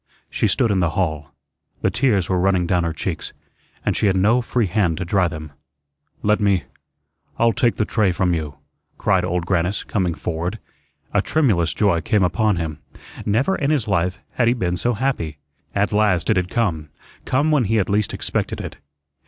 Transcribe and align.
She 0.31 0.47
stood 0.47 0.71
in 0.71 0.79
the 0.79 0.89
hall. 0.97 1.29
The 1.83 1.91
tears 1.91 2.27
were 2.27 2.39
running 2.39 2.65
down 2.65 2.83
her 2.83 2.91
cheeks, 2.91 3.33
and 3.85 3.95
she 3.95 4.07
had 4.07 4.15
no 4.17 4.41
free 4.41 4.65
hand 4.65 4.97
to 4.97 5.05
dry 5.05 5.27
them. 5.27 5.51
"Let 6.23 6.39
me 6.39 6.63
I'll 7.37 7.53
take 7.53 7.75
the 7.75 7.85
tray 7.85 8.11
from 8.11 8.33
you," 8.33 8.55
cried 8.97 9.23
Old 9.23 9.45
Grannis, 9.45 9.83
coming 9.83 10.15
forward. 10.15 10.57
A 11.13 11.21
tremulous 11.21 11.71
joy 11.75 12.01
came 12.01 12.23
upon 12.23 12.55
him. 12.55 12.79
Never 13.27 13.55
in 13.55 13.69
his 13.69 13.87
life 13.87 14.17
had 14.31 14.47
he 14.47 14.55
been 14.55 14.75
so 14.75 14.95
happy. 14.95 15.37
At 15.75 15.93
last 15.93 16.31
it 16.31 16.35
had 16.35 16.49
come 16.49 16.89
come 17.25 17.51
when 17.51 17.65
he 17.65 17.75
had 17.75 17.87
least 17.87 18.11
expected 18.11 18.59
it. 18.59 18.77